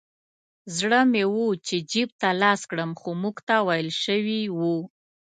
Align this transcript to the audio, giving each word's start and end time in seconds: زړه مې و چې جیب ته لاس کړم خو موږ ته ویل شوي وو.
زړه 0.77 0.99
مې 1.11 1.23
و 1.33 1.41
چې 1.67 1.75
جیب 1.91 2.09
ته 2.21 2.29
لاس 2.41 2.61
کړم 2.69 2.91
خو 2.99 3.09
موږ 3.21 3.37
ته 3.47 3.55
ویل 3.67 3.89
شوي 4.03 4.41
وو. 4.57 4.75